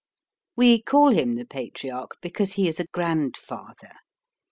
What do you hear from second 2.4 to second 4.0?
he is a grandfather.